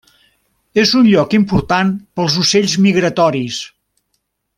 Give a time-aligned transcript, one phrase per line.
[0.83, 3.61] És un lloc important pels ocells migratoris.